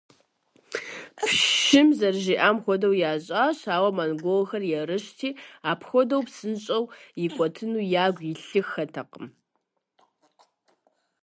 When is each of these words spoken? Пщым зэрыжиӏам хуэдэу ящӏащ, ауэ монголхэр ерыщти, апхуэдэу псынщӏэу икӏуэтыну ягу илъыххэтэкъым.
Пщым 1.25 1.87
зэрыжиӏам 1.97 2.57
хуэдэу 2.63 2.95
ящӏащ, 3.11 3.59
ауэ 3.75 3.89
монголхэр 3.97 4.63
ерыщти, 4.81 5.29
апхуэдэу 5.71 6.21
псынщӏэу 6.27 6.83
икӏуэтыну 7.23 7.87
ягу 8.05 8.25
илъыххэтэкъым. 8.31 9.27